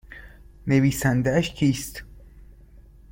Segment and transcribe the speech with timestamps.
[0.67, 2.03] نویسندهاش کیست؟